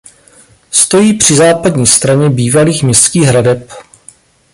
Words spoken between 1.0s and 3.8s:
při západní straně bývalých městských hradeb.